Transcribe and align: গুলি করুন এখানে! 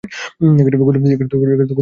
গুলি 0.57 0.77
করুন 0.79 1.03
এখানে! 1.07 1.73